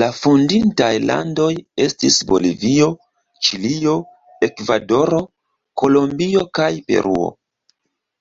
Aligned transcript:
La 0.00 0.08
fondintaj 0.16 0.90
landoj 1.10 1.48
estis 1.86 2.18
Bolivio, 2.28 2.88
Ĉilio, 3.48 3.96
Ekvadoro, 4.50 5.22
Kolombio 5.84 6.48
kaj 6.62 6.72
Peruo. 6.90 7.30